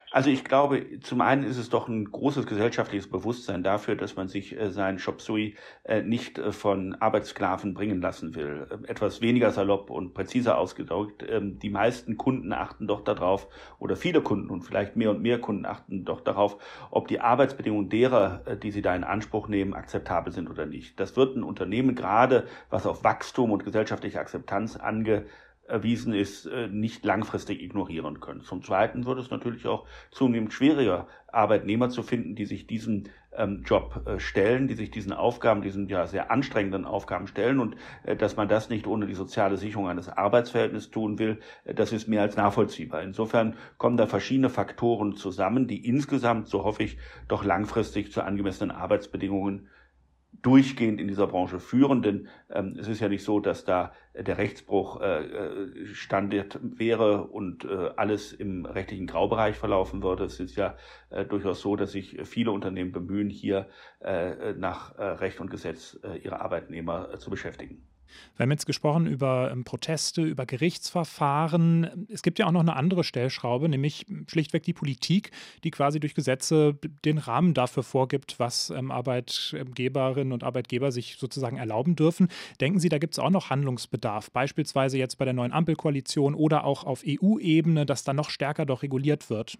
Also 0.09 0.29
ich 0.29 0.45
glaube, 0.45 1.01
zum 1.01 1.19
einen 1.19 1.43
ist 1.43 1.57
es 1.57 1.69
doch 1.69 1.89
ein 1.89 2.05
großes 2.05 2.47
gesellschaftliches 2.47 3.09
Bewusstsein 3.09 3.61
dafür, 3.61 3.97
dass 3.97 4.15
man 4.15 4.29
sich 4.29 4.57
äh, 4.57 4.71
sein 4.71 4.99
Shop 4.99 5.21
Sui 5.21 5.55
äh, 5.83 6.01
nicht 6.01 6.39
äh, 6.39 6.53
von 6.53 6.95
Arbeitssklaven 6.95 7.73
bringen 7.73 8.01
lassen 8.01 8.33
will. 8.33 8.67
Ähm, 8.71 8.85
etwas 8.85 9.19
weniger 9.19 9.51
salopp 9.51 9.89
und 9.89 10.13
präziser 10.13 10.57
ausgedrückt. 10.57 11.25
Ähm, 11.29 11.59
die 11.59 11.69
meisten 11.69 12.15
Kunden 12.15 12.53
achten 12.53 12.87
doch 12.87 13.01
darauf, 13.01 13.49
oder 13.79 13.97
viele 13.97 14.21
Kunden 14.21 14.49
und 14.49 14.61
vielleicht 14.61 14.95
mehr 14.95 15.11
und 15.11 15.21
mehr 15.21 15.41
Kunden 15.41 15.65
achten 15.65 16.05
doch 16.05 16.21
darauf, 16.21 16.57
ob 16.89 17.09
die 17.09 17.19
Arbeitsbedingungen 17.19 17.89
derer, 17.89 18.43
äh, 18.45 18.55
die 18.57 18.71
sie 18.71 18.81
da 18.81 18.95
in 18.95 19.03
Anspruch 19.03 19.49
nehmen, 19.49 19.73
akzeptabel 19.73 20.31
sind 20.31 20.49
oder 20.49 20.65
nicht. 20.65 20.97
Das 21.01 21.17
wird 21.17 21.35
ein 21.35 21.43
Unternehmen 21.43 21.95
gerade, 21.95 22.47
was 22.69 22.85
auf 22.85 23.03
Wachstum 23.03 23.51
und 23.51 23.65
gesellschaftliche 23.65 24.21
Akzeptanz 24.21 24.77
ange 24.77 25.25
erwiesen 25.67 26.13
ist, 26.13 26.45
äh, 26.45 26.67
nicht 26.67 27.05
langfristig 27.05 27.61
ignorieren 27.61 28.19
können. 28.19 28.41
Zum 28.41 28.63
Zweiten 28.63 29.05
wird 29.05 29.19
es 29.19 29.29
natürlich 29.29 29.65
auch 29.67 29.85
zunehmend 30.11 30.53
schwieriger, 30.53 31.07
Arbeitnehmer 31.27 31.89
zu 31.89 32.03
finden, 32.03 32.35
die 32.35 32.45
sich 32.45 32.67
diesen 32.67 33.09
ähm, 33.37 33.63
Job 33.65 34.01
äh, 34.05 34.19
stellen, 34.19 34.67
die 34.67 34.75
sich 34.75 34.91
diesen 34.91 35.13
Aufgaben, 35.13 35.61
diesen 35.61 35.87
ja 35.87 36.07
sehr 36.07 36.31
anstrengenden 36.31 36.85
Aufgaben 36.85 37.27
stellen 37.27 37.59
und 37.59 37.75
äh, 38.03 38.15
dass 38.15 38.35
man 38.35 38.47
das 38.47 38.69
nicht 38.69 38.87
ohne 38.87 39.05
die 39.05 39.13
soziale 39.13 39.57
Sicherung 39.57 39.87
eines 39.87 40.09
Arbeitsverhältnisses 40.09 40.89
tun 40.89 41.19
will, 41.19 41.39
äh, 41.65 41.73
das 41.73 41.91
ist 41.91 42.07
mehr 42.07 42.21
als 42.21 42.37
nachvollziehbar. 42.37 43.03
Insofern 43.03 43.55
kommen 43.77 43.97
da 43.97 44.07
verschiedene 44.07 44.49
Faktoren 44.49 45.15
zusammen, 45.15 45.67
die 45.67 45.85
insgesamt, 45.85 46.47
so 46.47 46.63
hoffe 46.63 46.83
ich, 46.83 46.97
doch 47.27 47.43
langfristig 47.43 48.11
zu 48.11 48.23
angemessenen 48.23 48.71
Arbeitsbedingungen 48.71 49.67
durchgehend 50.41 51.01
in 51.01 51.07
dieser 51.07 51.27
Branche 51.27 51.59
führen, 51.59 52.01
denn 52.01 52.27
ähm, 52.49 52.75
es 52.79 52.87
ist 52.87 52.99
ja 52.99 53.09
nicht 53.09 53.23
so, 53.23 53.39
dass 53.39 53.65
da 53.65 53.93
der 54.13 54.37
Rechtsbruch 54.37 55.01
äh, 55.01 55.23
äh, 55.23 55.85
standet 55.93 56.59
wäre 56.61 57.25
und 57.25 57.65
äh, 57.65 57.89
alles 57.95 58.33
im 58.33 58.65
rechtlichen 58.65 59.07
Graubereich 59.07 59.55
verlaufen 59.57 60.01
würde. 60.03 60.25
Es 60.25 60.39
ist 60.39 60.55
ja 60.55 60.75
äh, 61.09 61.25
durchaus 61.25 61.61
so, 61.61 61.75
dass 61.75 61.91
sich 61.91 62.17
viele 62.23 62.51
Unternehmen 62.51 62.91
bemühen, 62.91 63.29
hier 63.29 63.67
äh, 63.99 64.53
nach 64.53 64.97
äh, 64.97 65.03
Recht 65.03 65.39
und 65.39 65.49
Gesetz 65.49 65.99
äh, 66.03 66.17
ihre 66.17 66.41
Arbeitnehmer 66.41 67.13
äh, 67.13 67.17
zu 67.17 67.29
beschäftigen. 67.29 67.87
Wir 68.35 68.43
haben 68.43 68.51
jetzt 68.51 68.65
gesprochen 68.65 69.07
über 69.07 69.51
ähm, 69.51 69.63
Proteste, 69.63 70.23
über 70.23 70.45
Gerichtsverfahren. 70.45 72.07
Es 72.09 72.21
gibt 72.21 72.39
ja 72.39 72.47
auch 72.47 72.51
noch 72.51 72.61
eine 72.61 72.75
andere 72.75 73.03
Stellschraube, 73.03 73.69
nämlich 73.69 74.05
schlichtweg 74.27 74.63
die 74.63 74.73
Politik, 74.73 75.31
die 75.63 75.71
quasi 75.71 75.99
durch 75.99 76.15
Gesetze 76.15 76.77
den 77.05 77.17
Rahmen 77.17 77.53
dafür 77.53 77.83
vorgibt, 77.83 78.39
was 78.39 78.69
ähm, 78.69 78.91
Arbeitgeberinnen 78.91 80.33
und 80.33 80.43
Arbeitgeber 80.43 80.91
sich 80.91 81.17
sozusagen 81.17 81.57
erlauben 81.57 81.95
dürfen. 81.95 82.27
Denken 82.59 82.79
Sie, 82.79 82.89
da 82.89 82.97
gibt 82.97 83.13
es 83.13 83.19
auch 83.19 83.29
noch 83.29 83.49
Handlungsbedarf, 83.49 84.31
beispielsweise 84.31 84.97
jetzt 84.97 85.17
bei 85.17 85.25
der 85.25 85.33
neuen 85.33 85.51
Ampelkoalition 85.51 86.35
oder 86.35 86.65
auch 86.65 86.83
auf 86.83 87.03
EU-Ebene, 87.05 87.85
dass 87.85 88.03
da 88.03 88.13
noch 88.13 88.29
stärker 88.29 88.65
doch 88.65 88.83
reguliert 88.83 89.29
wird? 89.29 89.57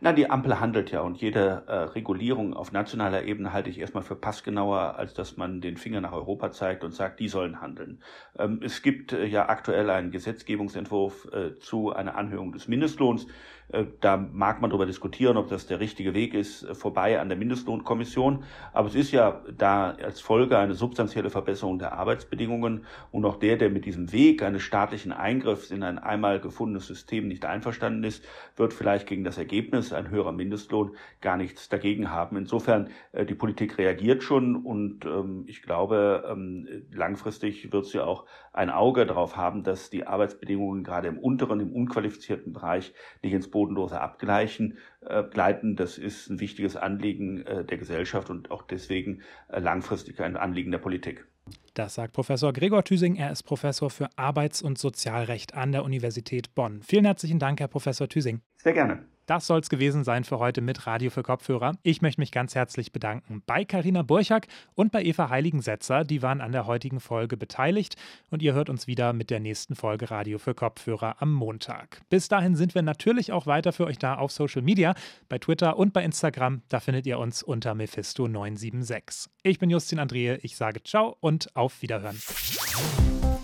Na, 0.00 0.12
die 0.12 0.30
Ampel 0.30 0.60
handelt 0.60 0.90
ja 0.90 1.00
und 1.00 1.16
jede 1.20 1.64
äh, 1.66 1.74
Regulierung 1.74 2.54
auf 2.54 2.72
nationaler 2.72 3.24
Ebene 3.24 3.52
halte 3.52 3.70
ich 3.70 3.78
erstmal 3.78 4.02
für 4.02 4.16
passgenauer, 4.16 4.96
als 4.96 5.14
dass 5.14 5.36
man 5.36 5.60
den 5.60 5.76
Finger 5.76 6.00
nach 6.00 6.12
Europa 6.12 6.50
zeigt 6.50 6.84
und 6.84 6.92
sagt, 6.92 7.20
die 7.20 7.28
sollen 7.28 7.60
handeln. 7.60 8.02
Ähm, 8.38 8.60
es 8.62 8.82
gibt 8.82 9.12
äh, 9.12 9.24
ja 9.26 9.48
aktuell 9.48 9.90
einen 9.90 10.10
Gesetzgebungsentwurf 10.10 11.28
äh, 11.32 11.58
zu 11.58 11.92
einer 11.92 12.16
Anhörung 12.16 12.52
des 12.52 12.68
Mindestlohns. 12.68 13.26
Äh, 13.68 13.84
da 14.00 14.16
mag 14.16 14.60
man 14.60 14.70
darüber 14.70 14.86
diskutieren, 14.86 15.36
ob 15.36 15.48
das 15.48 15.66
der 15.66 15.80
richtige 15.80 16.14
Weg 16.14 16.34
ist, 16.34 16.62
äh, 16.62 16.74
vorbei 16.74 17.20
an 17.20 17.28
der 17.28 17.36
Mindestlohnkommission. 17.36 18.44
Aber 18.72 18.88
es 18.88 18.94
ist 18.94 19.12
ja 19.12 19.42
da 19.56 19.90
als 19.90 20.20
Folge 20.20 20.58
eine 20.58 20.74
substanzielle 20.74 21.30
Verbesserung 21.30 21.78
der 21.78 21.92
Arbeitsbedingungen. 21.92 22.84
Und 23.10 23.24
auch 23.24 23.36
der, 23.36 23.56
der 23.56 23.70
mit 23.70 23.84
diesem 23.84 24.12
Weg 24.12 24.42
eines 24.42 24.62
staatlichen 24.62 25.12
Eingriffs 25.12 25.70
in 25.70 25.82
ein 25.82 25.98
einmal 25.98 26.40
gefundenes 26.40 26.86
System 26.86 27.28
nicht 27.28 27.44
einverstanden 27.44 28.04
ist, 28.04 28.24
wird 28.56 28.72
vielleicht 28.72 29.06
gegen 29.06 29.24
das 29.24 29.38
Ergebnis, 29.38 29.75
ein 29.76 30.10
höherer 30.10 30.32
Mindestlohn, 30.32 30.96
gar 31.20 31.36
nichts 31.36 31.68
dagegen 31.68 32.10
haben. 32.10 32.36
Insofern, 32.36 32.90
äh, 33.12 33.24
die 33.24 33.34
Politik 33.34 33.78
reagiert 33.78 34.22
schon 34.22 34.56
und 34.56 35.04
ähm, 35.04 35.44
ich 35.46 35.62
glaube, 35.62 36.24
ähm, 36.30 36.68
langfristig 36.90 37.72
wird 37.72 37.86
sie 37.86 38.04
auch 38.04 38.26
ein 38.52 38.70
Auge 38.70 39.06
darauf 39.06 39.36
haben, 39.36 39.62
dass 39.62 39.90
die 39.90 40.06
Arbeitsbedingungen 40.06 40.84
gerade 40.84 41.08
im 41.08 41.18
unteren, 41.18 41.60
im 41.60 41.72
unqualifizierten 41.72 42.52
Bereich 42.52 42.94
nicht 43.22 43.32
ins 43.32 43.50
bodenlose 43.50 44.00
Abgleichen 44.00 44.78
äh, 45.00 45.22
gleiten. 45.24 45.76
Das 45.76 45.98
ist 45.98 46.30
ein 46.30 46.40
wichtiges 46.40 46.76
Anliegen 46.76 47.46
äh, 47.46 47.64
der 47.64 47.78
Gesellschaft 47.78 48.30
und 48.30 48.50
auch 48.50 48.62
deswegen 48.62 49.22
langfristig 49.48 50.20
ein 50.20 50.36
Anliegen 50.36 50.70
der 50.70 50.78
Politik. 50.78 51.26
Das 51.74 51.94
sagt 51.94 52.12
Professor 52.14 52.52
Gregor 52.52 52.84
Thüsing. 52.84 53.16
Er 53.16 53.30
ist 53.30 53.42
Professor 53.42 53.90
für 53.90 54.08
Arbeits- 54.16 54.62
und 54.62 54.78
Sozialrecht 54.78 55.54
an 55.54 55.72
der 55.72 55.84
Universität 55.84 56.54
Bonn. 56.54 56.82
Vielen 56.82 57.04
herzlichen 57.04 57.38
Dank, 57.38 57.60
Herr 57.60 57.68
Professor 57.68 58.08
Thüsing. 58.08 58.40
Sehr 58.56 58.72
gerne. 58.72 59.06
Das 59.26 59.48
soll 59.48 59.58
es 59.58 59.68
gewesen 59.68 60.04
sein 60.04 60.22
für 60.22 60.38
heute 60.38 60.60
mit 60.60 60.86
Radio 60.86 61.10
für 61.10 61.24
Kopfhörer. 61.24 61.76
Ich 61.82 62.00
möchte 62.00 62.20
mich 62.20 62.30
ganz 62.30 62.54
herzlich 62.54 62.92
bedanken 62.92 63.42
bei 63.44 63.64
Karina 63.64 64.02
Burchak 64.02 64.46
und 64.74 64.92
bei 64.92 65.02
Eva 65.02 65.28
Heiligensetzer. 65.28 66.04
Die 66.04 66.22
waren 66.22 66.40
an 66.40 66.52
der 66.52 66.66
heutigen 66.66 67.00
Folge 67.00 67.36
beteiligt 67.36 67.96
und 68.30 68.40
ihr 68.40 68.54
hört 68.54 68.70
uns 68.70 68.86
wieder 68.86 69.12
mit 69.12 69.30
der 69.30 69.40
nächsten 69.40 69.74
Folge 69.74 70.12
Radio 70.12 70.38
für 70.38 70.54
Kopfhörer 70.54 71.16
am 71.20 71.32
Montag. 71.32 72.02
Bis 72.08 72.28
dahin 72.28 72.54
sind 72.54 72.76
wir 72.76 72.82
natürlich 72.82 73.32
auch 73.32 73.46
weiter 73.46 73.72
für 73.72 73.86
euch 73.86 73.98
da 73.98 74.14
auf 74.14 74.30
Social 74.30 74.62
Media, 74.62 74.94
bei 75.28 75.38
Twitter 75.38 75.76
und 75.76 75.92
bei 75.92 76.04
Instagram. 76.04 76.62
Da 76.68 76.78
findet 76.78 77.04
ihr 77.06 77.18
uns 77.18 77.42
unter 77.42 77.72
Mephisto976. 77.72 79.28
Ich 79.42 79.58
bin 79.58 79.70
Justin 79.70 79.98
Andrehe. 79.98 80.38
Ich 80.42 80.56
sage 80.56 80.84
ciao 80.84 81.16
und 81.18 81.54
auf 81.56 81.82
Wiederhören. 81.82 82.16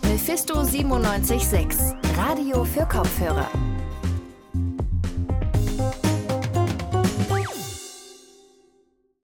Mephisto 0.05 0.55
976, 0.55 1.97
Radio 2.17 2.65
für 2.65 2.87
Kopfhörer. 2.87 3.51